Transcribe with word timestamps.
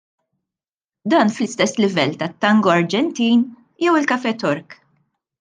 Dan, 1.13 1.29
fl-istess 1.35 1.75
livell 1.83 2.15
tat-tango 2.21 2.73
Arġentin 2.77 3.45
jew 3.85 3.95
il-kafé 4.01 4.35
Tork. 4.43 4.69